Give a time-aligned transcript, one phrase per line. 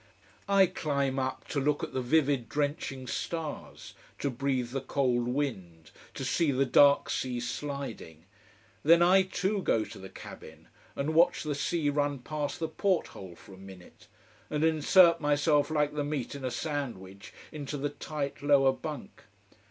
[0.49, 5.91] I climb up to look at the vivid, drenching stars, to breathe the cold wind,
[6.15, 8.25] to see the dark sea sliding.
[8.81, 13.35] Then I too go to the cabin, and watch the sea run past the porthole
[13.35, 14.07] for a minute,
[14.49, 19.25] and insert myself like the meat in a sandwich into the tight lower bunk.